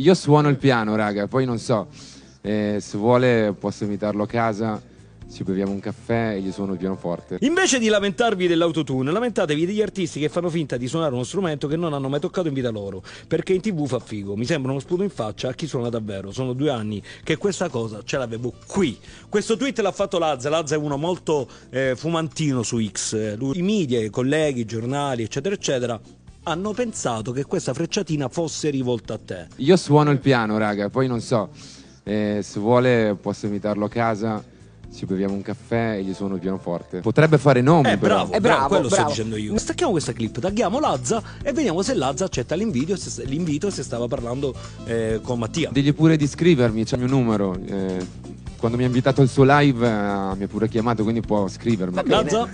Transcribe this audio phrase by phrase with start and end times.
[0.00, 1.86] Io suono il piano, raga, poi non so,
[2.40, 4.82] eh, se vuole posso invitarlo a casa,
[5.32, 7.36] ci beviamo un caffè e gli suono il pianoforte.
[7.42, 11.76] Invece di lamentarvi dell'autotune, lamentatevi degli artisti che fanno finta di suonare uno strumento che
[11.76, 14.34] non hanno mai toccato in vita loro, perché in tv fa figo.
[14.34, 16.32] Mi sembra uno sputo in faccia a chi suona davvero.
[16.32, 18.98] Sono due anni che questa cosa ce l'avevo qui.
[19.28, 20.48] Questo tweet l'ha fatto Lazza.
[20.48, 23.36] Lazza è uno molto eh, fumantino su X.
[23.36, 26.00] Lui- I media, i colleghi, i giornali, eccetera, eccetera,
[26.44, 29.46] hanno pensato che questa frecciatina fosse rivolta a te.
[29.56, 31.48] Io suono il piano, raga, poi non so,
[32.04, 34.42] eh, se vuole posso invitarlo a casa,
[34.94, 37.00] ci beviamo un caffè e gli suono il pianoforte.
[37.00, 38.16] Potrebbe fare nomi, Eh, però.
[38.16, 39.02] bravo, È bravo, bravo, quello bravo.
[39.10, 39.58] sto dicendo io.
[39.58, 44.06] Stacchiamo questa clip, tagliamo Lazza e vediamo se Lazza accetta l'invito, se, l'invito se stava
[44.06, 45.70] parlando eh, con Mattia.
[45.72, 47.58] Digli pure di scrivermi, c'è il mio numero.
[47.66, 51.48] eh, quando mi ha invitato al suo live eh, mi ha pure chiamato, quindi può
[51.48, 52.00] scrivermi.
[52.04, 52.48] Lazza?